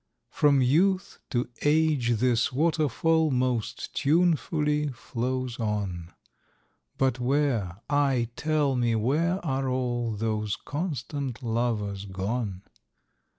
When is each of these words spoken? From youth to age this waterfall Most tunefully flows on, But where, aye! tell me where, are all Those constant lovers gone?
From 0.31 0.63
youth 0.63 1.19
to 1.29 1.47
age 1.61 2.13
this 2.15 2.51
waterfall 2.51 3.29
Most 3.29 3.93
tunefully 3.95 4.87
flows 4.95 5.59
on, 5.59 6.11
But 6.97 7.19
where, 7.19 7.83
aye! 7.87 8.29
tell 8.35 8.75
me 8.75 8.95
where, 8.95 9.37
are 9.45 9.69
all 9.69 10.13
Those 10.15 10.55
constant 10.55 11.43
lovers 11.43 12.05
gone? 12.05 12.63